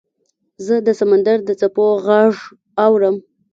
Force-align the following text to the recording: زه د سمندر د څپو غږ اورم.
زه 0.65 0.75
د 0.87 0.89
سمندر 0.99 1.37
د 1.45 1.49
څپو 1.59 1.85
غږ 2.05 2.33
اورم. 2.85 3.15